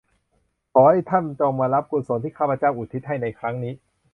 [0.73, 3.73] ขอให้ท่านจงมารับกุศลที่ข้าพเจ้าอุทิศให้ในครั้งนี้